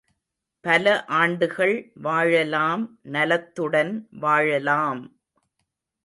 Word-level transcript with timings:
பல 0.65 0.85
ஆண்டுகள் 1.15 1.73
வாழலாம் 1.95 2.83
நலத்துடன் 3.11 3.91
வாழலாம்! 4.19 5.03